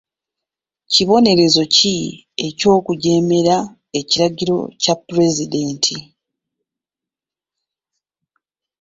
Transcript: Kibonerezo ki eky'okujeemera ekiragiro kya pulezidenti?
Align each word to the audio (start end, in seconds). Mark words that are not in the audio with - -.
Kibonerezo 0.91 1.63
ki 1.75 1.95
eky'okujeemera 2.47 3.55
ekiragiro 3.99 4.57
kya 4.81 4.95
pulezidenti? 5.05 5.97